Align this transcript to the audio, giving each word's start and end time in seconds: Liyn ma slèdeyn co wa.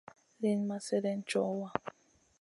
Liyn 0.39 0.61
ma 0.67 0.77
slèdeyn 0.85 1.21
co 1.29 1.41
wa. 1.59 1.69